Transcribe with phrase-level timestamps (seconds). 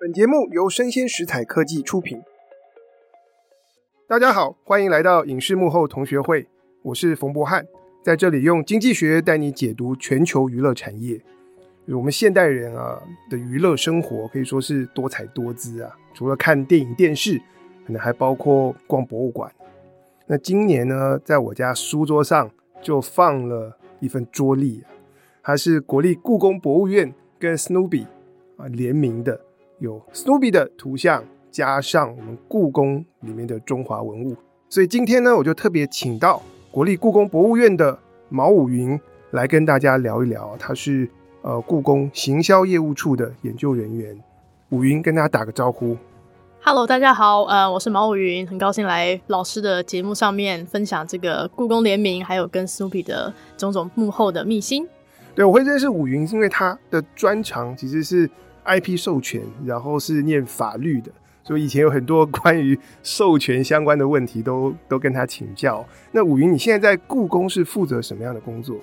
[0.00, 2.22] 本节目由生鲜食材科技出品。
[4.08, 6.48] 大家好，欢迎来到影视幕后同学会，
[6.80, 7.66] 我是冯博翰，
[8.02, 11.20] 在这里用经济学带你解读全球娱乐产业。
[11.88, 17.38] 我们现代人啊的娱乐生活可以说是多彩多姿啊，除了看电影电视，
[17.86, 19.52] 可能还包括逛博物馆。
[20.26, 24.82] 那今年呢，在我家书桌上就放了一份桌历，
[25.42, 28.06] 它是国立故宫博物院跟 Snoopy
[28.56, 29.42] 啊联名的。
[29.80, 34.36] 有 Snoopy 的图像，加上我们故宫里面的中华文物，
[34.68, 39.00] 所以今天呢，我就特别请到国立故宫博物院的毛武云
[39.30, 40.54] 来跟大家聊一聊。
[40.58, 41.08] 他是
[41.40, 44.14] 呃故宫行销业务处的研究人员。
[44.68, 45.96] 武云跟大家打个招呼。
[46.62, 54.86] Hello，大家好，呃，我是毛武云，很高兴来老师的节目上面分享这个故宫联名，还有跟 Snoopy 的种种幕后的秘辛。
[55.34, 58.28] 对，我会认识武云，是因为他的专长其实是。
[58.64, 61.10] IP 授权，然后是念法律的，
[61.42, 65.84] 所以以前有很多关于授权相关的问题都都跟他请教。
[66.12, 68.76] 那武云，你现在在故宫是负责什么样的工作？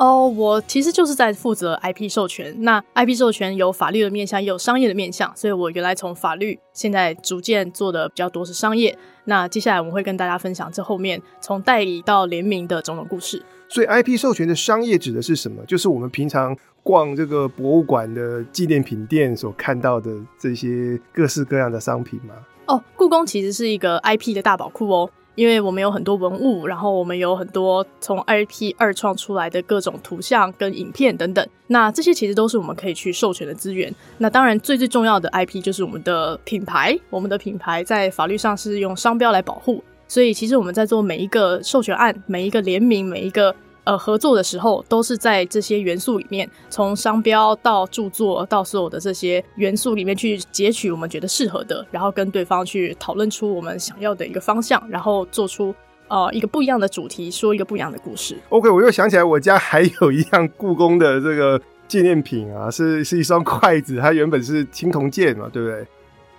[0.00, 2.54] 哦，我其实就是在负责 IP 授权。
[2.60, 8.96] 那 IP 授权有法律的面向，也有商业的面向，所以我原来从法律，现在逐渐做的比较多是商业。
[9.26, 13.44] 那接下来我们会跟大家分享这后面从代理到联名的种种故事。
[13.68, 15.62] 所以 IP 授权的商业指的是什么？
[15.66, 16.56] 就是我们平常。
[16.82, 22.34] 逛这个博物馆的纪念品店所看到的这些各式各样的商品吗？
[22.68, 33.94] 哦，故宫其实是一个 IP 的大宝库哦，因为我们有很多文物，然后我们有很多从 IP 二创出来的各种图像跟影片等等，那这些其实都是我们可以去授权的资源。
[34.18, 43.54] 那当然最最重要的 IP 就是我们的品牌，我们的品牌在法律上是用商标来保护，所以其实我们在做每一个授权案，每一个联名，每一个。
[43.84, 55.74] 呃，合作的时候都是在这些元素里面，从商标到著作到所有的这些元素里面去截取我们觉得适合的，然后跟对方去讨论出我们想要的一个方向，然后做出
[56.08, 58.36] 呃一个不一样的主题，说一个不一样的故事。
[58.50, 65.86] OK，我又想起来，我家还有一样故宫的这个纪念品啊，是是一双筷子，它原本是青铜剑嘛，对不对？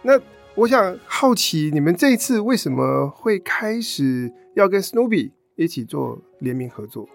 [0.03, 0.19] 那
[0.55, 7.07] 我想好奇，你们这一次为什么会开始要跟 Snoopy 一起做联名合作？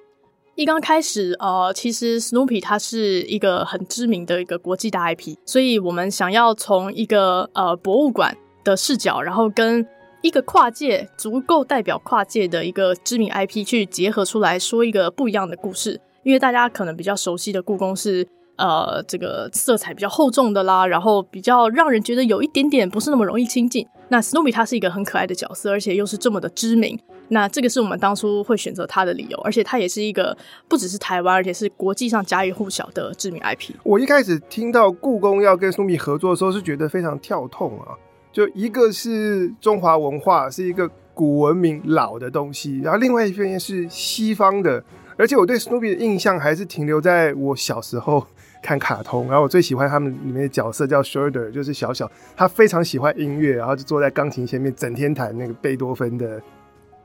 [0.57, 8.35] 一刚开始，呃，其实 Snoopy 它是一个很知名的一个国际大 IP，所以我们想要从一个呃博物馆
[8.65, 9.87] 的视角，然后跟
[10.23, 16.01] 一个跨界足够代表跨界的一个知名 IP 去结合出来说一个不一样的故事。
[16.23, 23.87] 因为大家可能比较熟悉的故宫是呃这个色彩比较厚重的啦，然后比较让人觉得有一点点不是那么容易亲近。
[24.09, 26.99] 那 Snoopy 它是一个很可爱的角色，而且又是这么的知名。
[27.29, 30.37] 那这个是我们当初会选择它的理由，而且它也是一个
[30.69, 33.73] 不只是台湾，而且是国际上家喻户晓的知名 IP。
[33.83, 37.99] 我一开始听到故宫要跟 Snoopy 合作的时候，是觉得非常跳痛啊！
[38.37, 44.85] 就一个是中华文化，是一个古文明老的东西，然后另外一边是西方的，
[45.17, 48.27] 而且我对 Snoopy 的印象还是停留在我小时候
[48.63, 56.39] 看卡通，然后我最喜欢他们里面的角色叫 Shredder，就是小小，他非常喜欢音乐，然后就坐在钢琴前面，整天弹那个贝多芬的。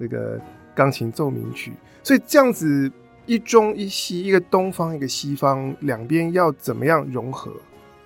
[0.03, 0.41] 那个
[0.73, 1.71] 钢琴奏鸣曲，
[2.01, 2.91] 所以这样子
[3.27, 7.51] 一中一西，一个东方一个西方，两边要怎么样融合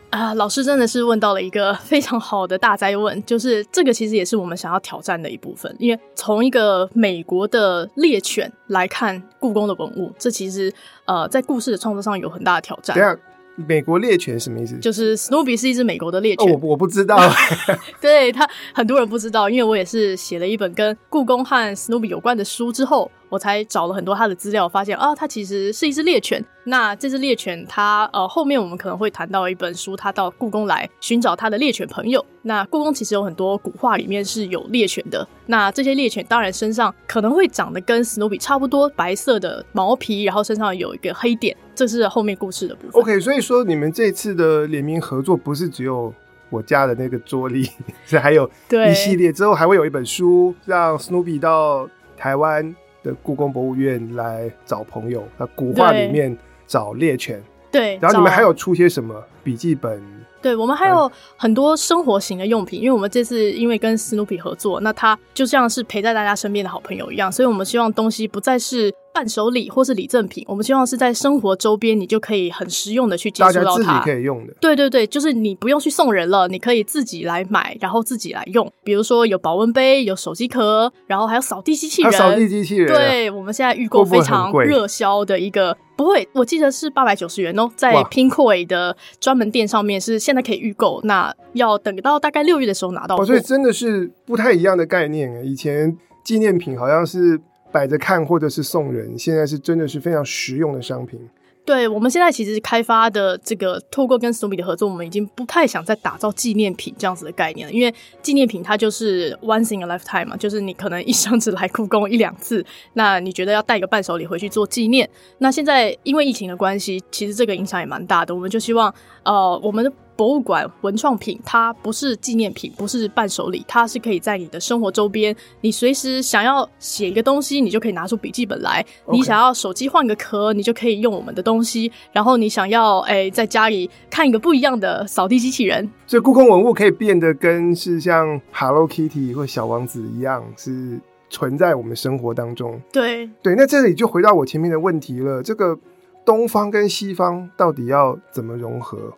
[0.10, 0.34] 啊？
[0.36, 10.74] 老师真的是问到了一个 非常好的大哉问，就是这个其实也是我们想要挑战的一部分，因为从一个美国的猎犬来看故宫的文物，这其实
[11.06, 13.20] 呃在故事的创作上有很大的挑战。
[13.58, 14.78] 美国猎犬什么意思？
[14.80, 16.46] 就是 Snoopy 是一只美国的猎犬。
[16.46, 17.18] 哦，我我不知道。
[18.02, 23.10] 对，他很多人不知道，因为我也是写了一本跟故宫和 Snoopy 有关的书之后。
[23.36, 26.42] 我才找了很多他的资料，发现啊，他其实是一只猎犬。
[26.64, 32.26] 那这只猎犬，它呃后面我们可能会谈到一本书，它到故宫来寻找它的猎犬朋友。
[32.44, 35.28] 那故宫其实有很多古画里面是有猎犬的。
[35.48, 43.02] 那这些猎犬当然身上可能会长得跟 Snoopy 差不多，白色的毛皮，然后身上有一个黑点，这是后面故事的部分。
[43.02, 46.12] OK，所以说你们这次的联名合作不是只有
[46.50, 47.70] 我家的那个桌历，
[48.08, 48.50] 是还有
[48.90, 56.36] 一系列，之后还会有一本书让 Snoopy 到台湾的故宫博物院来找朋友，那古画里面
[56.66, 57.42] 找猎犬，
[57.72, 60.02] 对，然后你们还有出些什么笔记本？
[60.42, 74.54] 对，我们还有很多生活型的用品，因为我们这次因为跟 Snoopy 合作，那他就像是陪在大家身边的好朋友一样，所以我们希望东西不再是伴手礼或是礼赠品，我们希望是在生活周边，你就可以很实用的去接触到它，大家自己可以用的。
[74.60, 78.70] 对对对，就是你不用去送人了，你可以自己来买，然后自己来用。
[78.84, 82.12] 比如说有保温杯，有手机壳，然后还有扫地机器人。
[82.12, 85.78] 扫地机器人，对，我们现在预购非常热销的一个。
[85.96, 93.16] 不会，我记得是八百九十元哦，在 Pinkoi 的专门店上面是现在可以预购，那要等到大概六月的时候拿到。
[93.16, 95.42] 哦，所以真的是不太一样的概念。
[95.46, 97.40] 以前纪念品好像是
[97.76, 101.20] 摆着看或者是送人，现在是真的是非常实用的商品。
[101.66, 115.10] 对，我们现在其实开发的这个，透过跟史努比的合作，我们已经不太想再打造纪念品这样子的概念了，因为纪念品它就是 once in a lifetime 嘛，就是你可能一生只来故宫一两次，那你觉得要带个伴手礼回去做纪念？
[115.40, 118.94] 那现在因为疫情的关系，其实这个影响也蛮大的，我们就希望
[119.24, 119.92] 呃，我们。
[120.16, 128.82] 博物馆文创品，它不是纪念品，不是伴手礼，它是可以在你的生活周边，你随时想要写一个东西，你就可以拿出笔记本来；
[129.12, 142.80] 你想要手机换个壳，你就可以用我们的东西；然后你想要哎，在家里看一个不一样的扫地机器人，所以故宫文物可以变得跟是像 Hello Kitty 或小王子一样，是存在我们生活当中。
[142.92, 145.78] 对对，那这里就回到我前面的问题了，这个
[146.24, 149.14] 东方跟西方到底要怎么融合？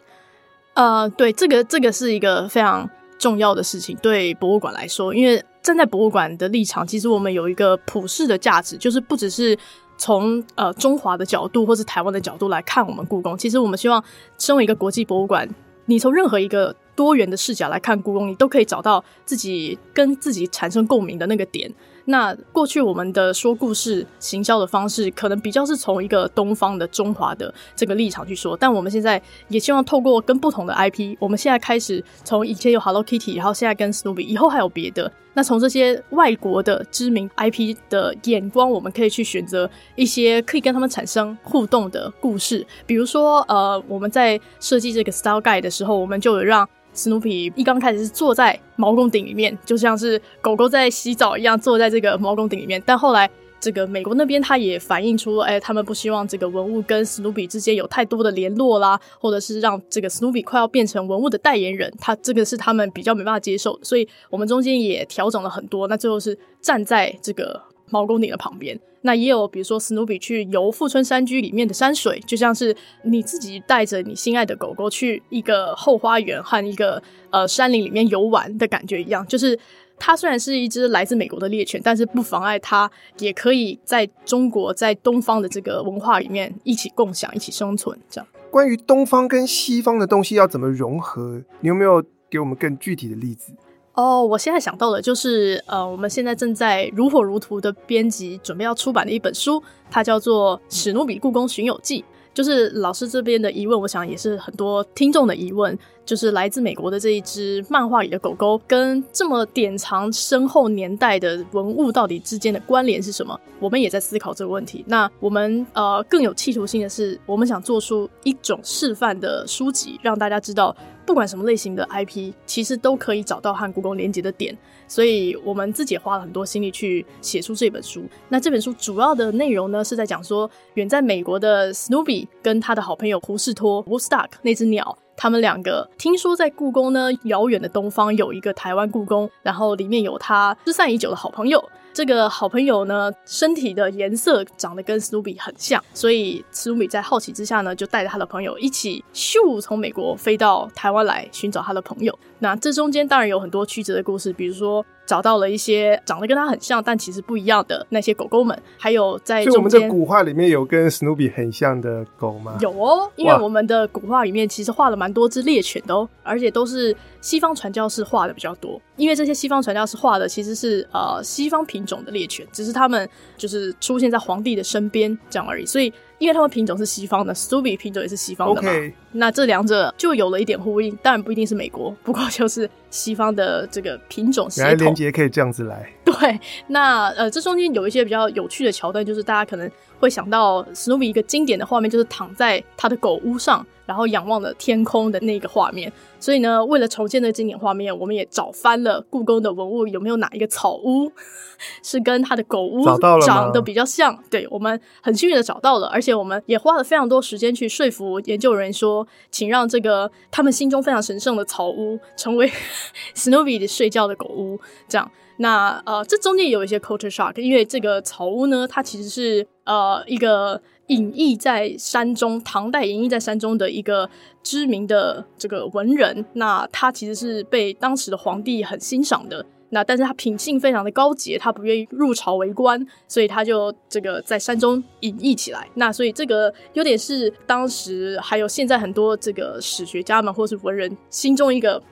[0.77, 2.87] 呃，对，这个这个是一个非常
[3.17, 9.57] 重要的事情，对博物馆来说，因为站在博物馆的立场，其实我们有一个普世的价值，就是不只是
[9.97, 14.03] 从呃中华的角度或是台湾的角度来看我们故宫，其实我们希望
[14.37, 15.49] 身为一个国际博物馆，
[15.87, 21.73] 你从任何一个多元的视角来看故宫，你都可以找到自己跟自己产生共鸣的那个点。
[22.09, 35.11] 那过去我们的说故事行销的方式，可能比较是从一个东方的中华的这个立场去说，但我们现在也希望透过跟不同的 IP，我们现在开始从以前有 Hello Kitty，然后现在跟 Snoopy，以后还有别的。
[35.33, 46.67] 那从这些外国的知名 IP 的眼光，我们可以去选择一些可以跟他们产生互动的故事，比如说呃，我们在设计这个 Style Guide 的时候，我们就有让。
[46.97, 52.81] 史努比一刚开始是坐在毛公鼎里面，就像是狗狗在洗澡一样，坐在这个毛公鼎里面。
[52.85, 53.29] 但后来，
[53.59, 63.79] 这个美国那边他也反映出，哎，他们不希望这个文物跟史努比之间有太多的联络啦，或者是让这个史努比快要变成文物的代言人，他这个是他们比较没办法接受。
[63.81, 65.87] 所以我们中间也调整了很多。
[65.87, 68.79] 那最后是站在这个毛公鼎的旁边。
[69.07, 79.25] 那也有，比如说史努比去游富春山居里面的山水，就像是你自己带着你心爱的狗狗去一个后花园和一个呃山林里面游玩的感觉一样。
[79.25, 79.57] 就是
[79.97, 87.97] 它虽然是一只来自美国的猎犬，但是不妨碍它也可以在中国在东方的这个文化里面一起共享、一起生存。
[88.09, 93.53] 这样，关于东方跟西方的东西要怎么融合，你有没有给我们更具体的例子？
[93.97, 102.01] 哦，我现在想到的就是，呃，我们现在正在如火如荼的编辑，准备要出版的一本书，它叫做《史努比故宫巡游记》。
[102.37, 105.75] 就是老师这边的疑问，我想也是很多听众的疑问，
[106.05, 113.35] 就是来自美国的这一只漫画里的狗狗，跟这么典藏深厚年代的文物到底之间的关联是什么？
[113.59, 114.85] 我们也在思考这个问题。
[114.87, 124.55] 那我们呃更有企图心的是，我们想做出一种示范的书籍，让大家知道，不管什么类型的 IP，其实都可以找到和故宫连接的点。
[124.87, 128.03] 所以我们自己也花了很多心力去写出这本书。
[128.29, 141.63] 那这本书主要的内容呢，是在讲说远在美国的 Snoopy 跟他的好朋友胡士托 w o o s t o c k 那只鸟，他们两个听说在故宫呢，遥远的东方有一个台湾故宫，然后里面有他失散已久的好朋友。
[141.93, 152.15] 这个好朋友呢，身体的颜色长得跟史努比很像，所以史努比在好奇之下呢，就带着他的朋友一起咻从美国飞到台湾来寻找他的朋友。
[152.39, 154.85] 那这中间当然有很多曲折的故事，比如说。
[155.07, 162.57] 找到了一些长得跟它很像，但其实不一样的那些狗狗们，还有在中间，所以我们的古画里面有跟史努比很像的狗吗？
[162.59, 168.81] 有哦，因为我们的古画里面其实画了蛮多只猎犬的哦，而且都是西方传教士画的比较多。
[168.97, 175.93] 因为这些西方传教士画的其实是呃西方品种的猎犬，只是他们就是出现在皇帝的身边这样而已，所以。
[176.19, 178.71] 因为他们品种是西方的，Stubby 品种也是西方的嘛.
[179.11, 180.97] 那这两者就有了一点呼应。
[181.03, 184.49] 当然不一定是美国，不过就是西方的这个品种。
[184.57, 185.87] 原来连接可以这样子来。
[186.03, 195.91] 对，那呃，这中间有一些比较有趣的桥段，就是大家可能会想到 Snoopy 一个经典的画面，就是躺在他的狗屋上，然后仰望了天空的那个画面。
[196.19, 201.11] 所以呢，为了重现那个经典画面，我们也找翻了故宫的文物，有没有哪一个草屋
[201.83, 202.83] 是跟他的狗屋
[203.21, 204.17] 长得比较像？
[204.31, 206.07] 对，我们很幸运的找到了，而且。
[206.07, 212.49] 且我们也花了非常多时间去说服研究人员说，请让这个他们心中非常神圣的草屋成为
[213.15, 214.59] Snoopy 的睡觉的狗屋。
[214.87, 220.61] 这样，那呃，这中间有一些 culture shock，因为这个草屋呢，它其实是呃一个。
[220.87, 224.09] 隐逸在山中，唐代隐逸在山中的一个
[224.41, 229.45] 知名的这个文人，那他其实是被当时的皇帝很欣赏的。
[229.71, 235.67] 那但是他品性非常的高洁，他不愿意入朝为官，所以他就这个在山中隐逸起来。
[235.73, 241.83] 那所以这个有点是当时还有现在很多这个史学家们或是文人心中一个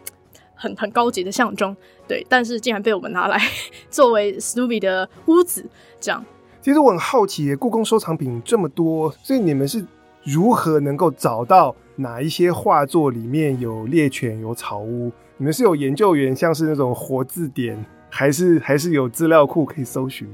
[0.55, 1.75] 很很高级的象征。
[2.07, 3.39] 对，但是竟然被我们拿来
[3.91, 5.65] 作为 Snoopy 的屋子
[5.99, 6.23] 这样。
[6.61, 9.85] 其实我很好奇，故宫收藏品这么多，所以你们是
[10.23, 15.11] 如何能够找到哪一些画作里面有猎犬、有草屋？
[15.37, 20.27] 你们是有研究员，像是那种活字典，还是还是有资料库可以搜寻？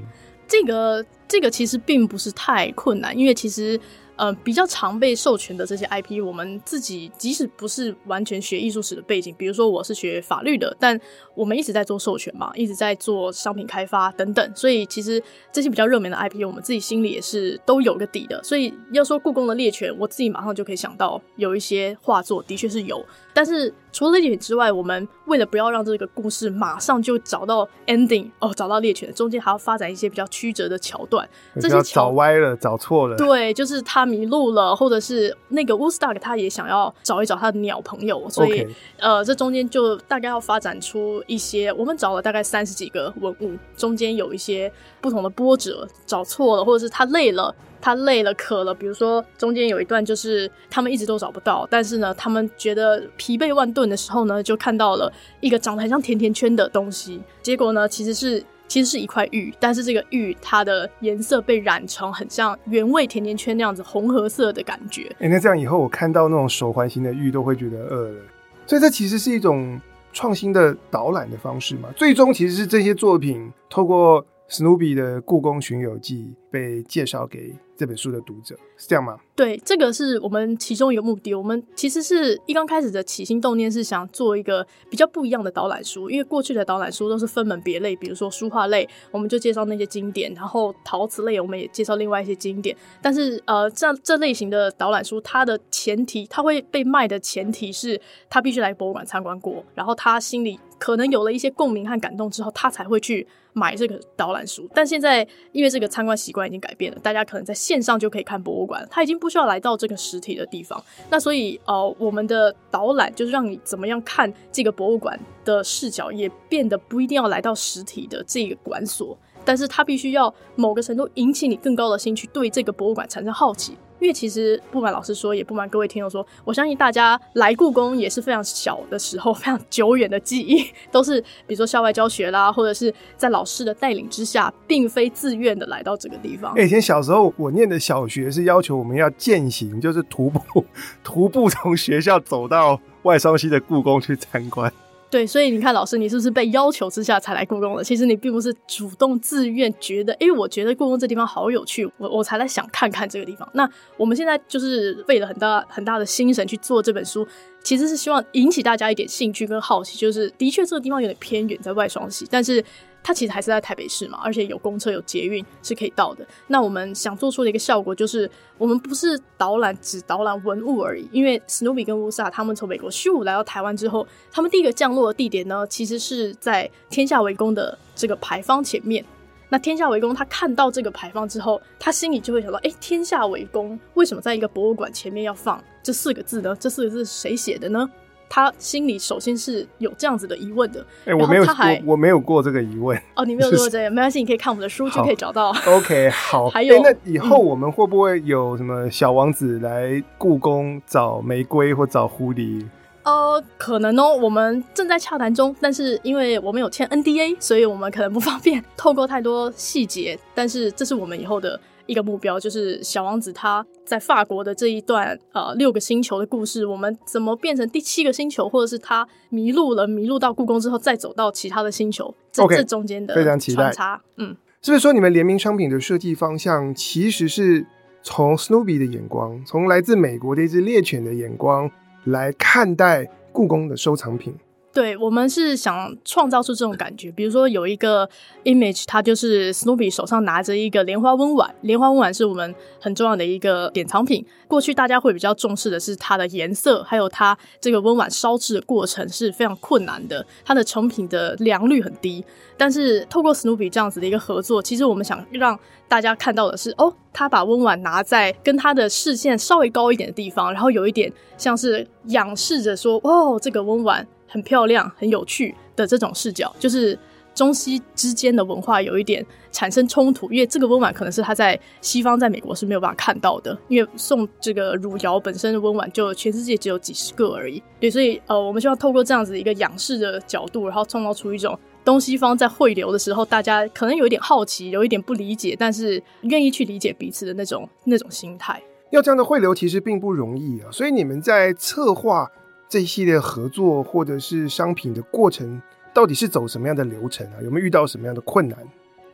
[0.46, 3.78] 这个这个其实并不是太困难，因为其实。
[4.16, 11.00] 呃，比较常被授权的这些 IP，我们自己即使不是完全学艺术史的背景，比如说我是学法律的，但
[11.34, 18.42] 我们一直在做授权嘛，一直在做商品开发等等，所以其实这些比较热门的 IP，我们自己心里也是都有个底的。
[18.44, 31.28] 所以要说故宫的猎犬，我自己马上就可以想到有一些画作的确是有，但是除了猎犬之外，我们为了不要让这个故事马上就找到 ending 哦，找到猎犬，中间还要发展一些比较曲折的桥段，
[31.60, 34.06] 这些找歪了，找错了，对，就是他。
[34.12, 38.66] 迷路了，或者是那个 Woodstock 他也想要找一找他的鸟朋友，所以.
[38.98, 44.70] 呃，这中间就大概要发展出一些，我们找了大概三十几个文物，中间有一些
[45.00, 58.42] 不同的波折，找错了，或者是他累了，他累了渴了，比如说中间有一段就是他们一直都找不到，但是呢，他们觉得疲惫万顿的时候呢，就看到了一个长得很像甜甜圈的东西，结果呢，其实是。
[58.68, 65.14] 其实是一块玉，但是这个玉它的颜色被染成很像原味甜甜圈那样子红褐色的感觉。
[65.18, 68.20] 哎、那这样以后我看到那种手环形的玉都会觉得饿了。
[68.66, 69.78] 所以这其实是一种
[70.14, 71.90] 创新的导览的方式嘛。
[71.94, 79.16] 最终其实是这些作品透过 Snoopy 的故宫巡游记被介绍给这本书的读者，是这样吗？
[79.34, 81.32] 对，这个是我们其中一个目的。
[81.34, 92.76] 我们其实是一刚开始的起心动念是想做一个比较不一样的导览书，因为过去的导览书都是分门别类，比如说书画类，我们就介绍那些经典；然后陶瓷类，我们也介绍另外一些经典。
[93.00, 104.68] 但是呃，这这类型的导览书，它的前提，它会被卖的前提是，他必须来博物馆参观过，然后他心里可能有了一些共鸣和感动之后，他才会去买这个导览书。
[104.74, 110.82] 但现在因为这个参观习惯已经改变了，大家可能在线上就可以看博物馆，他已经不需要来到这个实体的地方。
[111.08, 123.76] 那所以呃，我们的导览就是让你怎么样看这个博物馆的视角，也变得不一定要来到实体的这个馆所，但是它必须要某个程度引起你更高的兴趣，对这个博物馆产生好奇。
[124.02, 136.52] 因为其实不瞒老师说，也不瞒各位听众说，我相信大家来故宫也是非常小的时候， 非常久远的记忆，都是比如说校外教学啦，或者是在老师的带领之下，并非自愿的来到这个地方。
[136.60, 140.66] 以前小时候我念的小学是要求我们要健行，就是徒步，
[141.04, 144.72] 徒步从学校走到外双溪的故宫去参观。
[145.12, 147.84] 对，所以你看，老师，你是不是被要求之下才来故宫的？
[147.84, 153.46] 其实你并不是主动自愿觉得，诶，我觉得故宫这地方好有趣，我我才来想看看这个地方。
[153.52, 157.28] 那我们现在就是费了很大很大的心神去做这本书，
[157.62, 159.98] 其实是希望引起大家一点兴趣跟好奇。
[159.98, 162.64] 就是的确这个地方有点偏远，在外双溪，但是。
[163.02, 166.26] 它其实还是在台北市嘛，而且有公车有捷运是可以到的。
[166.46, 171.08] 那我们想做出的一个效果就是，我们不是导览只导览文物而已。
[171.12, 179.04] 因为史努比跟乌萨他们从美国咻来到台湾之后，他们第一个降落的地点呢，其实是在天下为公的这个牌坊前面。
[179.48, 186.56] 那天下为公，他看到这个牌坊之后，他心里就会想到：哎，天下为公，为什么在一个博物馆前面要放这四个字呢？
[186.58, 187.86] 这四个字是谁写的呢？
[188.34, 192.98] 他心里首先是有这样子的疑问的，哎、欸，我没有，我我没有过这个疑问。
[193.14, 195.54] 哦，你没有过这个，没关系，你可以看我们的书就可以找到。
[195.66, 196.48] OK，好。
[196.50, 202.66] 还有、欸，那以后我们会不会有什么小王子来故宫找玫瑰或找狐狸？
[203.02, 210.18] 呃，可能哦，我们正在洽谈中，但是因为我们有签 NDA，所以我们可能不方便透过太多细节。
[210.34, 211.60] 但是这是我们以后的。
[211.86, 227.66] 一个目标就是小王子他在法国的这一段呃六个星球的故事，我们怎么变成第七个星球，或者是他迷路了，迷路到故宫之后再走到其他的星球，这 Okay, 这中间的非常期待穿插，嗯，是不是说你们联名商品的设计方向其实是
[228.02, 231.70] 从 Snoopy 的眼光，从来自美国的一只猎犬的眼光
[232.04, 234.34] 来看待故宫的收藏品？
[234.74, 238.08] 对，我们是想创造出这种感觉，比如说有一个
[238.44, 244.24] image，它就是 Snoopy 手上拿着一个莲花温碗，莲花温碗是我们很重要的一个典藏品。
[244.48, 252.24] 过去大家会比较重视的是它的颜色，还有它这个温碗烧制的过程是非常困难的，它的成品的良率很低。
[252.56, 264.06] 但是透过 Snoopy 这样子的一个合作，其实我们想让大家看到的是，哦，他把温碗拿在跟他的视线稍微高一点的地方，然后有一点像是仰视着说，哦，这个温碗。
[264.32, 266.98] 很漂亮、很有趣的这种视角，就是
[267.34, 277.62] 中西之间的文化有一点产生冲突，因为这个温碗可能是他在西方、在美国是没有办法看到的，因为宋这个汝窑本身的温碗就全世界只有几十个而已。
[277.78, 288.62] 对，所以呃，我们希望透过这样子一个仰视的角度，然后创造出一种东西方在汇流的时候，大家可能有一点好奇，有一点不理解，但是愿意去理解彼此的那种那种心态。
[288.90, 292.30] 要这样的汇流其实并不容易啊，所以你们在策划。
[292.72, 295.60] 这一系列合作或者是商品的过程，
[295.92, 297.36] 到底是走什么样的流程啊？
[297.42, 298.58] 有没有遇到什么样的困难？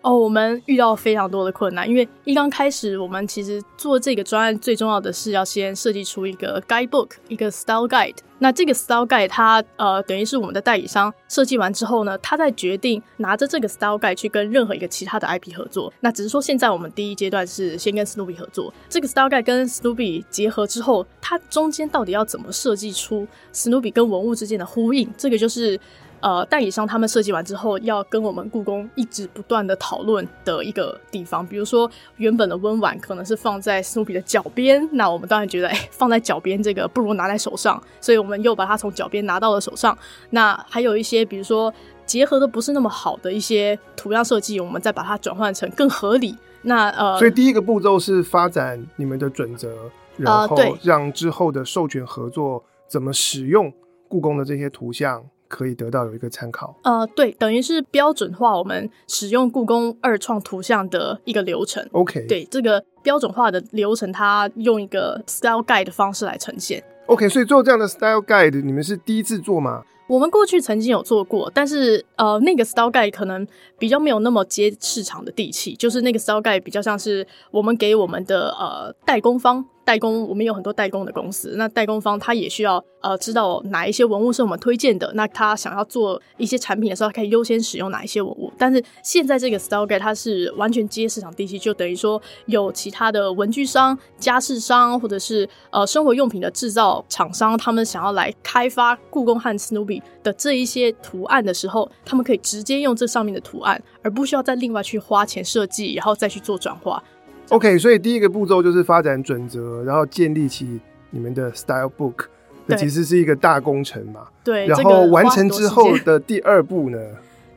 [0.00, 8.14] 哦，我们遇到非常多的困难，因为一刚开始，我们其实做这个专案最重要的是要先设计出一个 guidebook，一个 style guide。
[8.38, 15.93] 那这个 style guide 它呃等于是我们的代理商设计完之后呢，他在决定拿着这个 style guide 去跟任何一个其他的 IP 合作。
[15.99, 25.11] 那只是说现在我们第一阶段是先跟 Snoopy 合作，这个 style guide 跟 Snoopy 结合之后，它中间到底要怎么设计出 Snoopy 跟文物之间的呼应？
[25.19, 25.78] 这个就是。
[26.21, 31.47] 呃，代理商他们设计完之后，要跟我们故宫一直不断的讨论的一个地方。
[31.47, 39.97] 比如说，原本的温婉可能是放在 Snoopy 的脚边，那我们当然觉得，哎，放在脚边这个不如拿在手上，所以我们又把它从脚边拿到了手上。
[40.31, 41.73] 那还有一些，比如说
[42.05, 46.37] 结合的不是那么好的一些图样设计，我们再把它转换成更合理。
[46.63, 49.73] 那呃，所以第一个步骤是发展你们的准则，
[50.17, 53.73] 然后让之后的授权合作怎么使用
[54.09, 55.25] 故宫的这些图像。
[55.49, 56.78] 可以得到有一个参考。
[56.85, 61.85] 呃，对，等于是标准化我们使用故宫二创图像的一个流程。
[61.93, 66.83] OK，对，这个标准化的流程，它用一个 style guide 的方式来呈现。
[67.07, 69.83] OK，所以做这样的 style guide，你们是第一次做吗？
[70.07, 73.47] 我们过去曾经有做过，但是呃，那个 style guide 可能
[73.78, 79.64] 比较没有那么接市场的地气，就是那个 style guide 比较像是我们给我们的呃代工方。
[79.88, 88.52] 代工，我们有很多代工的公司，那代工方他也需要呃知道哪一些文物是我们推荐的，那他想要做一些产品的时候，他可以优先使用哪一些文物。
[88.59, 107.03] 但是现在这个 style guide 它是完全接市场地气，就等于说有其他的文具商、家饰商或者是呃生活用品的制造厂商，他们想要来开发故宫和 Snoopy 的这一些图案的时候，他们可以直接用这上面的图案，而不需要再另外去花钱设计，然后再去做转化。
[107.51, 110.79] OK，所以第一个步骤就是发展准则，然后建立起
[111.11, 112.27] 你们的 Style Book，
[112.69, 114.29] 这其实是一个大工程嘛。
[114.45, 116.99] 对，然后完成之后的第二步呢？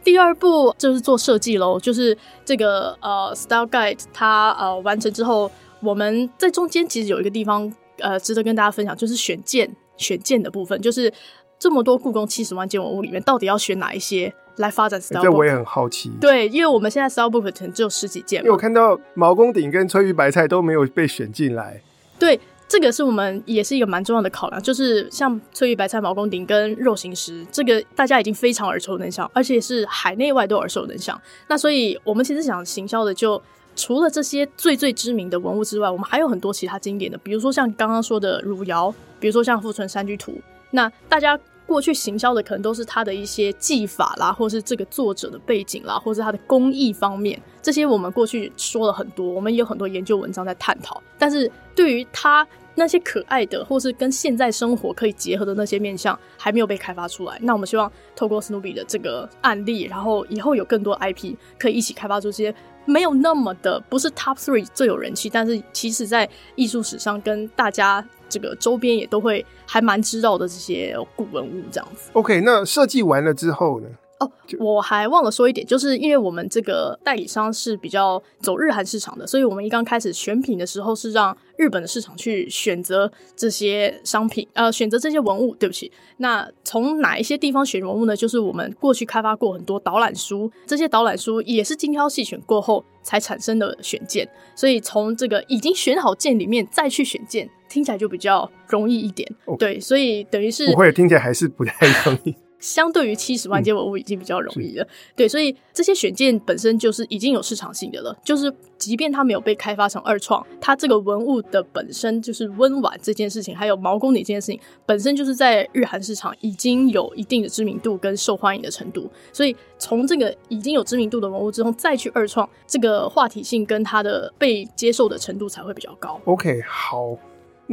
[0.04, 5.52] 第二步就是做设计喽，就是这个呃 Style Guide 它呃完成之后，
[5.82, 11.14] 我们在中间其实有一个地方呃值得跟大家分享，就是选件选件的部分，就是
[11.60, 14.34] 这么多故宫七十万件文物里面，到底要选哪一些？
[14.58, 16.12] 来发展 Style 这我也很好奇。
[16.20, 18.42] 对，因为我们现在 Style Book 可能只有十几件。
[18.42, 21.82] 因为我看到毛公鼎跟翠玉白菜都没有被选进来。
[22.20, 31.20] 对，这个是我们也是一个蛮重要的考量，就是像翠玉白菜、毛公鼎跟肉形石，这个大家已经非常耳熟能详，而且是海内外都耳熟能详。
[31.48, 33.42] 那所以我们其实想行销的，就
[33.76, 40.40] 除了这些最最知名的文物之外，我们还有很多其他经典的，比如说像刚刚说的汝窑，比如说像富春山居图。
[40.72, 41.40] 那大家。
[41.72, 51.02] 过去行销的可能都是他的一些技法啦，或是这个作者的背景啦，或是他的工艺方面，这些我们过去说了很多，我们也有很多研究文章在探讨。
[51.18, 57.38] 但是对于他那些可爱的，或是跟现在生活可以结合的那些面相，还没有被开发出来。
[57.42, 62.54] 那我们希望透过 Snoopy 的这个案例，然后以后有更多 IP 可以一起开发出这些
[62.86, 68.06] 没有那么的不是 Top Three 最有人气，但是其实在艺术史上跟大家。
[68.32, 72.10] 这个周边也都会还蛮知道的这些古文物这样子。
[72.14, 73.90] OK，那设计完了之后呢？
[74.22, 85.56] 哦，我还忘了说一点，就是因为我们这个代理商是比较走日韩市场的，所以我们一刚开始选品的时候是让日本的市场去选择这些商品，呃，选择这些文物。
[85.62, 88.16] 对不起，那从哪一些地方选文物呢？
[88.16, 99.30] 就是我们过去开发过很多导览书，这些导览书也是精挑细选过后才产生的选件，所以从这个已经选好件里面再去选件，听起来就比较容易一点。
[99.60, 102.36] 对，所以等于是不会听起来还是不太容易。
[102.62, 104.84] 相对于七十万件文物已经比较容易了。
[104.86, 108.18] 嗯、对，所以这些选件本身就是已经有市场性的了。
[108.24, 119.10] 就是即便它没有被开发成二创，它这个文物的本身就是温婉这件事情，还有毛公鼎这件事情，本身就是在日韩市场已经有一定的知名度跟受欢迎的程度。
[119.34, 126.22] 所以从这个已经有知名度的文物之后再去二创，这个话题性跟它的被接受的程度才会比较高。
[126.26, 127.18] OK，好。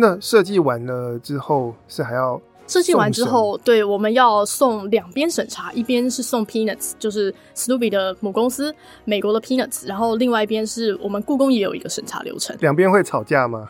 [0.00, 8.72] 那设计完了之后是还要设计完之后，对，我们要送两边审查，一边是送 Peanuts，就是 Snoopy 的母公司，
[9.04, 12.56] 美国的 Peanuts，然后另外一边是我们故宫也有一个审查流程。
[12.60, 13.68] 两边会吵架吗？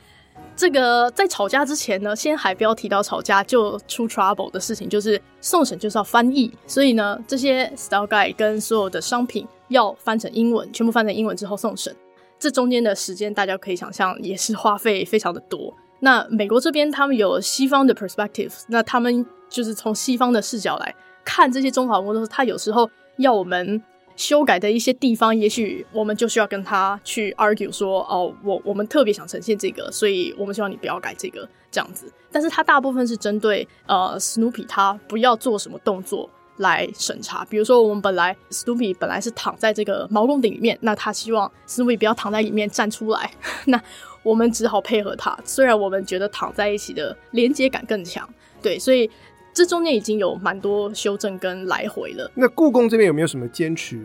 [0.57, 11.95] 这个在吵架之前呢，先还不要提到吵架就出 trouble 的事情，就是送审就是要翻译，所以呢，这些 style guide 跟所有的商品要翻成英文，全部翻成英文之后送审，
[12.41, 15.73] 这中间的时间大家可以想象也是花费非常的多。
[16.01, 23.83] 那美国这边他们有西方的 perspective，那他们就是从西方的视角来看这些中华文物的时候，他有时候要我们
[24.15, 32.13] 修改的一些地方，也许我们就需要跟他去 argue 说，哦，我我们特别想呈现这个，所以我们希望你不要改这个这样子。
[32.31, 43.31] 但是他大部分是针对呃 Snoopy 他不要做什么动作来审查，比如说我们本来 Snoopy 本来是躺在这个毛公鼎里面，那他希望 Snoopy 不要躺在里面站出来，
[43.67, 43.81] 那。
[44.23, 48.29] 我们只好配合他，虽然我们觉得躺在一起的连接感更强，
[48.61, 49.11] 对，所以
[49.53, 52.31] 这中间已经有蛮多修正跟来回了。
[52.35, 53.99] 那故宫这边有没有什么坚持？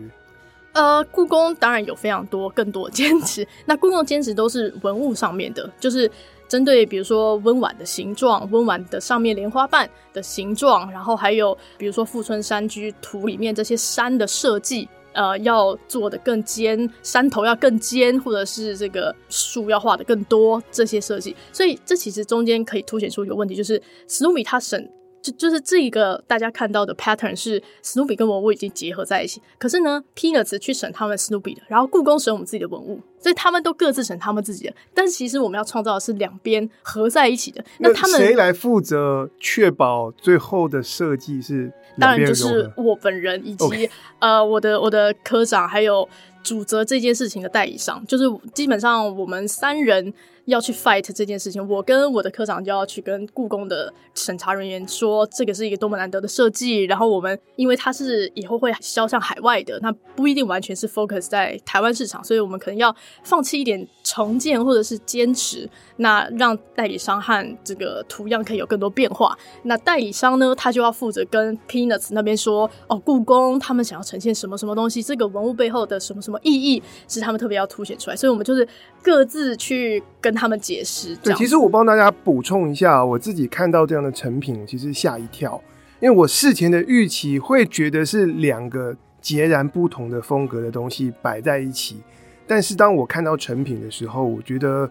[0.72, 3.46] 呃，故宫当然有非常多更多坚持。
[3.64, 6.10] 那故宫的坚持都是文物上面的，就是
[6.48, 14.88] 针对比如说温婉的形状、温婉的上面莲花瓣的形状，然后还有比如说富春山居图里面这些山的设计。
[15.14, 21.34] 呃，要做的更尖，山头要更尖，或者是这个树要画的更多，这些设计。
[21.52, 24.90] 所以这其实中间可以凸显出一个问题，就是 Snoopy 它审
[25.22, 29.40] 就就是这一个大家看到的 pattern 是史努比跟文物已经结合在一起。
[29.58, 34.74] 可是呢，Peanuts 去审他们史努比的，然后故宫审我们自己的文物，所以他们都各自成他们自己的。
[34.92, 37.64] 但是其实我们要创造的是两边合在一起的。
[37.78, 41.72] 那他们谁来负责确保最后的设计是？
[41.98, 46.06] 当然就是我本人以及呃我的我的科长还有
[46.42, 50.12] 主责这件事情的代理商，就是基本上我们三人。
[50.46, 56.84] 要去 fight 这件事情，我跟我的科长就要去跟故宫的审查人员说，这个是一个多么难得的设计。
[56.84, 69.34] 然后我们因为它是以后会销向海外的，那不一定完全是 focus 在台湾市场，所以我们可能要放弃一点重建或者是坚持，那让代理商和这个图样可以有更多变化。
[69.62, 78.68] 那代理商呢，他就要负责跟 Peanuts 那边说，哦，故宫他们想要呈现什么什么东西，这个文物背后的什么什么意义是他们特别要凸显出来，所以我们就是
[79.02, 80.34] 各自去跟。
[80.34, 81.14] 他们解释。
[81.22, 85.62] 对，其实我帮大家补充一下，我自己看到这样的成品，其实吓一跳，
[86.00, 91.98] 因为我事前的预期会觉得是两个截然不同的风格的东西摆在一起，
[92.46, 94.90] 但是当我看到成品的时候，我觉得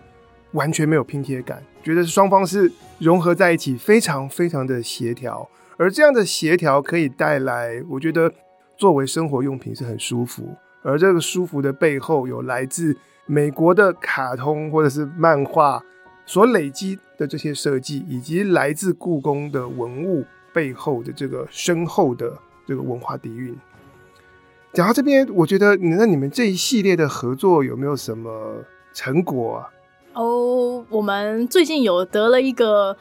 [0.51, 8.31] 完全没有拼贴感，觉得双方是融合在一起，非常非常的协调，而这样的协调可以带来，我觉得
[8.77, 12.97] 作为生活用品是很舒服，而这个舒服的背后有来自。
[13.25, 15.81] 美国的卡通或者是漫画
[16.25, 22.37] 所累积的这些设计，以及来自故宫的文物背后的这个深厚的
[22.67, 23.55] 这个文化底蕴。
[24.73, 28.57] 讲到这边，我觉得那你们这一系列的合作有没有什么
[28.91, 29.69] 成果啊？
[30.13, 32.97] 哦，我们最近有得了一个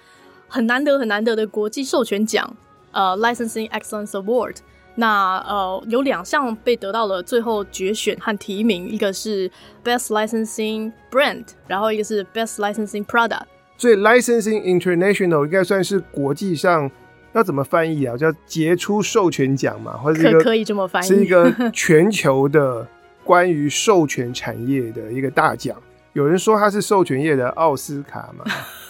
[0.49, 2.55] 很难得、很难得的国际授权奖，
[2.91, 4.57] 呃，Licensing Excellence Award。
[4.97, 9.51] 那呃，有两项被得到了最后决选和提名，一个是
[9.83, 13.45] Best Licensing Brand，然后一个是 Best Licensing Product。
[13.79, 16.91] 所以 Licensing International 应该算是国际上
[17.33, 18.17] 要怎么翻译啊？
[18.17, 22.87] 叫杰出授权奖嘛，或者可可以这么翻译，是一个 全球的
[23.25, 25.77] 关于授权产业的一个大奖。
[26.13, 28.45] 有人说它是授权业的奥斯卡嘛。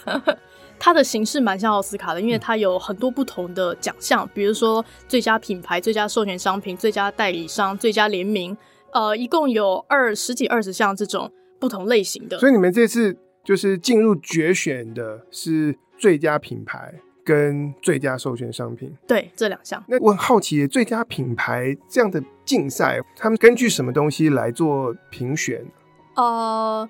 [0.77, 8.57] 它的形式蛮像奥斯卡的，因为它有很多不同的奖项，比如说最佳品牌、最佳授权商品、最佳代理商、最佳联名，
[8.91, 12.37] 呃，一共有二十几、二十项这种不同类型的。
[12.37, 19.83] 所以你们这次就是进入决选的是最佳品牌跟最佳授权商品，对，这两项。
[19.87, 25.65] 那我很好奇，最佳品牌这样的竞赛，他们根据什么东西来做评选？
[26.15, 26.89] 呃，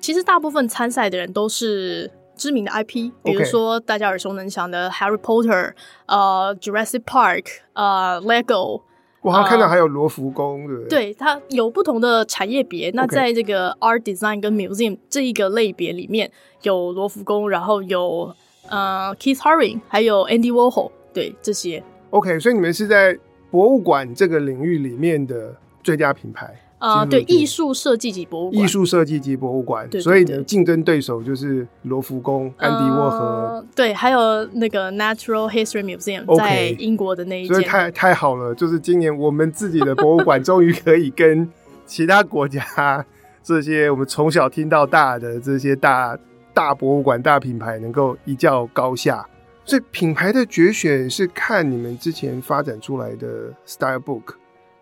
[0.00, 2.10] 其实大部分参赛的人都是。
[2.36, 5.72] 知名的 IP，比如说大家耳熟能详的 Harry Potter，
[6.06, 8.82] 呃，Jurassic Park，呃，Lego。
[9.20, 10.88] 我好像看到还有罗浮宫，对不对？
[10.88, 12.90] 对，它有不同的产业别。
[12.90, 16.28] 那在这个 Art Design 跟 Museum 这一个类别里面，
[16.62, 18.34] 有罗浮宫，然后有
[18.68, 21.82] 呃 Keith Haring，还有 Andy Warhol，对这些。
[22.10, 23.18] OK，所以你们是在
[23.50, 26.54] 博物馆这个领域里面的最佳品牌。
[26.78, 41.48] 啊、呃，对，艺术设计及博物馆，艺术设计及博物馆，对对对，所以你的竞争对手就是罗浮宫、安迪沃荷、呃，对，还有那个 Natural History Museum 在英国的那一间，所以太太好了，就是今年我们自己的博物馆终于可以跟
[41.86, 42.62] 其他国家
[43.42, 46.18] 这些我们从小听到大的这些大
[46.54, 49.28] 大博物馆、大品牌能够一较高下。
[49.66, 54.34] 所以品牌的决选是看你们之前发展出来的 Style Book。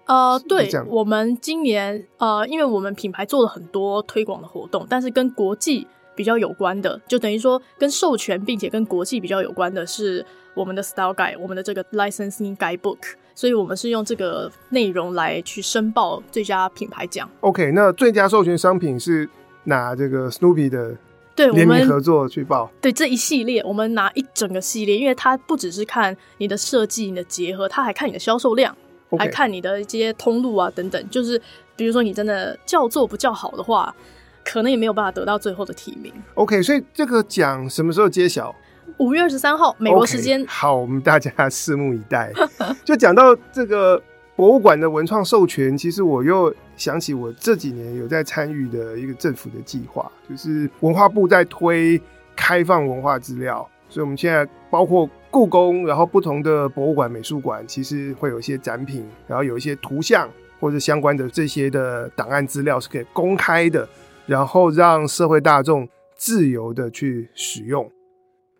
[0.07, 12.99] 呃，对，我们今年呃，因为我们品牌做了很多推广的活动，但是跟国际比较有关的，就等于说跟授权并且跟国际比较有关的是我们的 Style Guide，我们的这个 Licensing Guidebook，
[13.37, 17.31] 所以我们是用这个内容来去申报最佳品牌奖。
[17.41, 19.31] OK，那最佳授权商品是
[19.63, 20.97] 拿这个 Snoopy 的
[21.35, 28.77] 对我们合作去报，对这一系列，我们拿一整个系列，因为它不只是看你的设计、你的结合，它还看你的销售量。
[29.19, 31.39] 还看你的一些通路啊，等等，就是
[31.77, 33.95] 比如说你真的叫做不叫好的话，
[34.43, 36.11] 可能也没有办法得到最后的提名。
[36.33, 38.55] OK，所以这个奖什么时候揭晓？
[38.97, 40.43] 五月二十三号，美国时间。
[40.43, 42.33] Okay, 好，我们大家拭目以待。
[42.87, 44.03] 就讲到这个
[44.35, 52.01] 博物馆的文创授权，其实我又想起我这几年有在参与的一个政府的计划，就是文化部在推
[52.35, 55.09] 开放文化资料，所以我们现在包括。
[55.31, 60.29] 故宫，然后不同的博物馆、美术馆，其实会有一些展品，然后有一些图像
[60.61, 63.89] 或者相关的这些的档案资料是可以公开的，
[64.27, 67.91] 然后让社会大众自由的去使用。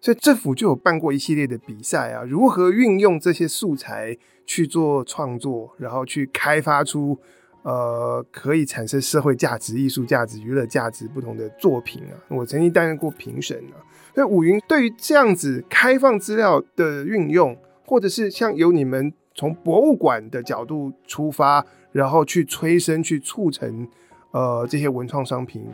[0.01, 7.21] 所以政府就有办过一系列的比赛啊，如何运用这些素材去做创作，然后去开发出
[7.63, 12.15] 呃可以产生社会价值、艺术价值、娱乐价值不同的作品啊。
[12.29, 13.79] 我曾经担任过评审啊。
[14.15, 23.89] 所以五云对于这样子开放资料的运用，或者是像由你们从博物馆的角度出发，然后去催生、去促成，
[24.33, 25.67] 呃，这些文创商品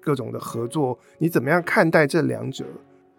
[0.00, 2.64] 各种的合作，你怎么样看待这两者？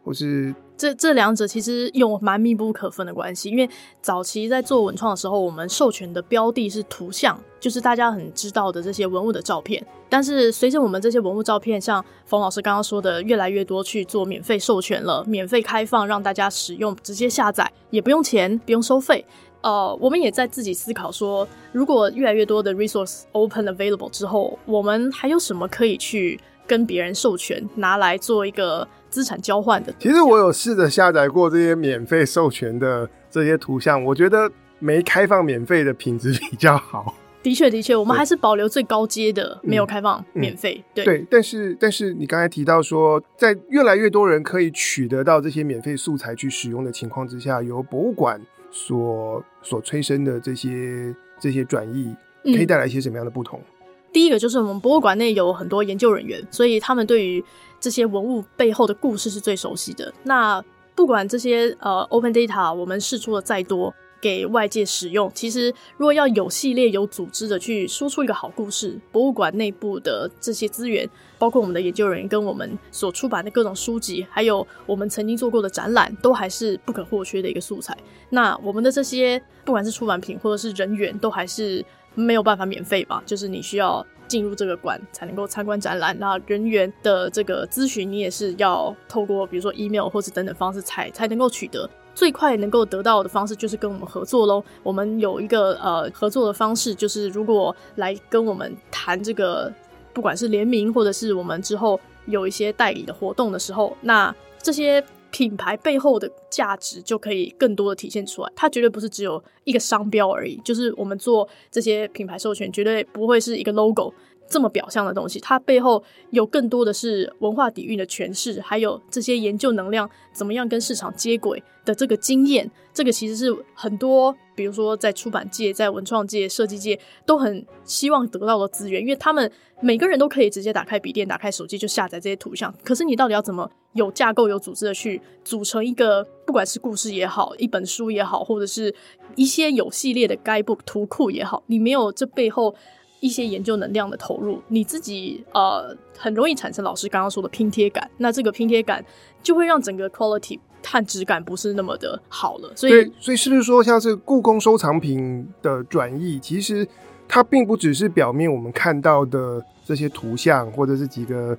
[0.04, 3.70] 或是这这两者其实有蛮密不可分的关系，因为
[4.02, 9.86] 早期在做文创的时候，我们授权的标的是图像，就是大家很知道的这些文物的照片。
[10.10, 19.24] 但是随着我们这些文物照片，像冯老师刚刚说的，越来越多去做免费授权了，免费开放让大家使用，直接下载也不用钱，不用收费。
[19.62, 28.88] 呃，我们也在自己思考说，如果越来越多的 resource open available 之后，我们还有什么可以去跟别人授权，拿来做一个。
[29.12, 37.13] 资产交换的，其实我有试着下载过这些免费授权的这些图像，我觉得没开放免费的品质比较好。
[37.43, 40.84] 的确，的确，我们还是保留最高阶的，没有开放免费。
[40.93, 53.60] 对对，但是但是你刚才提到说，在越来越多人可以取得到这些免费素材去使用的情况之下，由博物馆所所催生的这些这些转移，可以带来一些什么样的不同？
[53.60, 53.71] 嗯、
[54.13, 57.43] 第一个就是我们博物馆内有很多研究人员，所以他们对于
[57.80, 60.13] 这些文物背后的故事是最熟悉的。
[60.24, 77.97] 那不管这些呃 open data 我们释出的再多给外界使用，其实如果要有系列、有组织的去输出一个好故事，博物馆内部的这些资源，包括我们的研究人员跟我们所出版的各种书籍，还有我们曾经做过的展览，都还是不可或缺的一个素材。
[78.30, 81.84] 那我们的这些不管是出版品或者是人员，都还是
[82.15, 83.21] 没有办法免费吧？
[83.26, 84.06] 就是你需要。
[84.28, 91.89] 进入这个馆才能够参观展览，那人员的这个咨询你也是要透过比如说 email 或者等等方式才才能够取得。
[92.15, 94.63] 最快能够得到的方式就是跟我们合作喽。
[94.84, 99.69] 我们有一个呃合作的方式，就是如果来跟我们谈这个，
[100.13, 105.04] 不管是联名或者是我们之后有一些代理的活动的时候，那这些。
[105.32, 110.56] 品牌背后的价值就可以更多的体现出来，它绝对不是只有一个商标而已。
[110.63, 114.13] 就是我们做这些品牌授权，绝对不会是一个 logo
[114.50, 122.70] 这么表象的东西，它背后有更多的是文化底蕴的诠释，还有这些研究能量怎么样跟市场接轨的这个经验。
[122.94, 132.71] 这个其实是很多，比如说在出版界、在文创界、设计界都很希望得到的资源，因为他们每个人都可以直接打开笔电、打开手机就下载这些图像。
[132.84, 133.67] 可是你到底要怎么？
[133.93, 138.93] 有架构、有组织的去组成一个，不管是故事也好，一本书也好，或者是
[139.36, 142.74] 一些有系列的 guidebook 图库也好，你没有这背后
[143.19, 148.10] 一些研究能量的投入，你自己呃很容易产生老师刚刚说的拼贴感。
[148.17, 149.04] 那这个拼贴感
[149.41, 152.72] 就会让整个 quality 和质感不是那么的好了。
[152.76, 156.88] 所以，所以是不是说，像是故宫收藏品的转移，其实
[157.28, 161.58] 它并不只是表面我们看到的这些图像，或者是几个。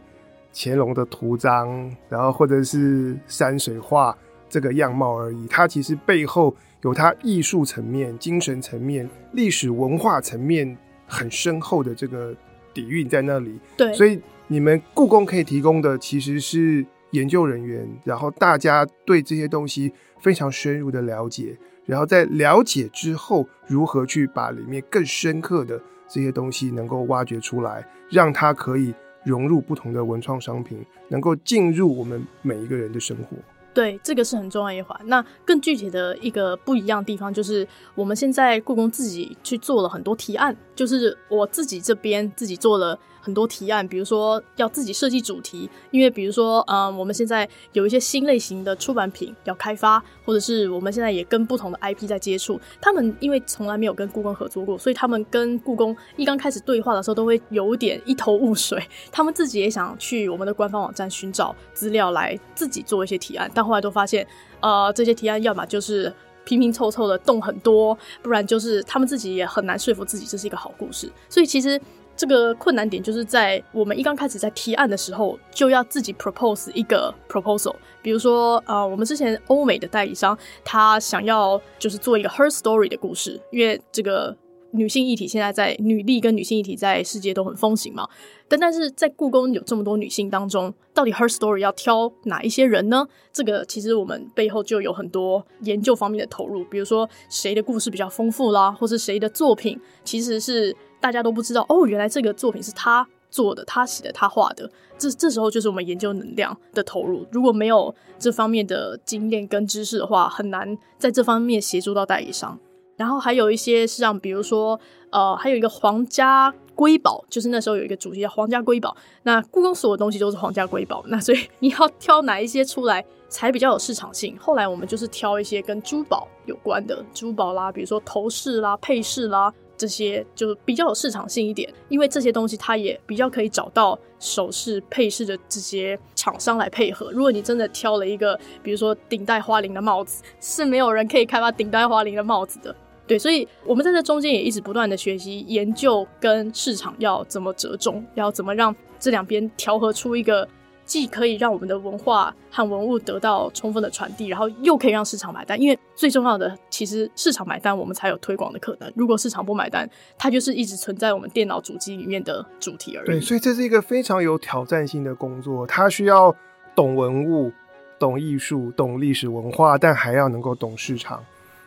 [0.55, 4.15] 乾隆的图章，然后或者是山水画
[4.51, 12.35] 这个样貌而已，它其实背后有它艺术层面、精神层面、历史文化层面很深厚的这个
[12.75, 13.59] 底蕴在那里。
[13.79, 28.93] 对，所以你们故宫可以提供的其实是研究人员，然后大家对这些东西非常深入的了解，然后在了解之后，如何去把里面更深刻的这些东西能够挖掘出来，让它可以
[29.25, 33.37] 融入不同的文创商品，能够进入我们每一个人的生活。
[33.75, 35.01] 对，这个是很重要一环。
[35.07, 58.83] 那更具体的一个不一样的地方，就是我们现在故宫自己去做了很多提案，就是我自己这边自己做了很多提案，比如说要自己设计主题，因为比如说，嗯，我们现在有一些新类型的出版品要开发，或者是我们现在也跟不同的 IP 在接触，他们因为从来没有跟故宫合作过，所以他们跟故宫一刚开始对话的时候，都会有点一头雾水。
[59.13, 64.27] 他们自己也想去我们的官方网站寻找资料来自己做一些提案，但后来都发现，
[64.59, 66.13] 呃，这些提案要么就是
[66.45, 71.09] 拼拼凑凑的动很多，不然就是他们自己也很难说服自己这是一个好故事。
[71.29, 71.81] 所以其实。
[72.15, 77.75] 这个困难点就是在我们一刚开始在提案的时候，就要自己 propose 一个 proposal。
[78.01, 84.37] 比如说，呃，我们之前欧美的代理商，他想要就是做一个 her story 的故事，因为这个
[84.73, 88.09] 女性议题现在在女力跟女性议题在世界都很风行嘛。
[88.47, 93.07] 但但是在故宫有这么多女性当中，到底 her story 要挑哪一些人呢？
[93.33, 100.77] 这个其实我们背后就有很多研究方面的投入，比如说谁的故事比较丰富啦，或是谁的作品其实是。
[101.03, 104.71] 大家都不知道哦，原来这个作品是他做的，他写的，他画的。
[104.97, 107.27] 这这时候就是我们研究能量的投入。
[107.33, 112.57] 如果没有这方面的经验跟知识的话，很难在这方面协助到代理商。
[112.97, 114.79] 然后还有一些是像，比如说，
[115.11, 118.97] 呃，还有一个皇家瑰宝，就是那时候有一个主题叫皇家瑰宝。
[119.25, 124.37] 那故宫所有东西都是皇家瑰宝，那所以你要挑哪一些出来才比较有市场性？
[124.39, 129.53] 后来我们就是挑一些跟珠宝有关的珠宝啦，比如说头饰啦、配饰啦。
[129.77, 137.11] 这些就比较有市场性一点，因为这些东西它也比较可以找到首饰配饰的这些厂商来配合。
[137.13, 142.75] 如果你真的挑了一个，比如说顶戴花翎的帽子，是没有人可以开发顶戴花翎的帽子的。
[143.07, 150.49] 对，所以我们在这中间也一直不断的学习、研究跟市场要怎么折中，要怎么让这两边调和出一个。
[150.85, 155.59] 既可以让我们的文化和文物得到充分的传递，然后又可以让市场买单。
[155.61, 158.93] 因为最重要的，其实市场买单，我们才有推广的可能。
[158.95, 163.07] 如果市场不买单，它就是一直存在我们电脑主机里面的主题而已。
[163.07, 165.67] 对，所以这是一个非常有挑战性的工作。
[165.67, 166.35] 它需要
[166.75, 167.51] 懂文物、
[167.99, 171.25] 懂艺术、懂历史文化，但还要能够懂市场。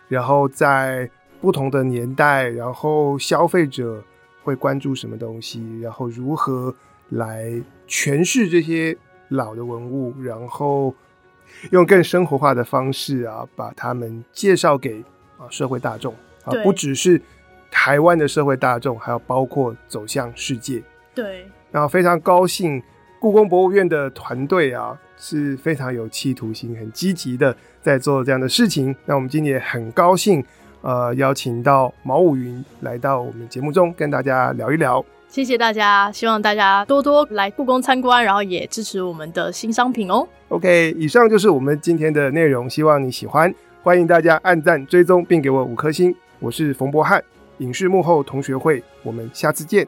[0.07, 1.09] 然后在
[1.41, 4.03] 不同的年代，然后消费者
[4.43, 6.75] 会关注什么东西，然后如何
[7.09, 7.51] 来
[7.87, 8.95] 诠释这些。
[9.29, 10.93] 老的文物，然后
[11.71, 15.03] 用更生活化的方式啊，把他们介绍给
[15.37, 17.21] 啊社会大众啊，不只是
[17.71, 20.81] 台湾的社会大众，还有包括走向世界。
[21.13, 22.81] 对，然后非常高兴，
[23.19, 28.95] 故宫博物院的团队啊是非常有企图心、很积极的在做这样的事情。
[29.05, 30.43] 那我们今天也很高兴，
[30.81, 35.03] 呃，邀请到毛武云来到我们节目中，跟大家聊一聊。
[35.35, 40.25] 谢谢大家，希望大家多多来故宫参观，然后也支持我们的新商品哦。
[40.47, 43.53] OK，以上就是我们今天的内容，希望你喜欢。
[43.83, 46.15] 欢迎大家按赞、追踪，并给我五颗星。
[46.39, 47.21] 我是冯博翰，
[47.57, 49.85] 影视幕后同学会，我们下次见。